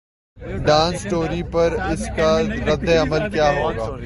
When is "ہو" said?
3.51-3.69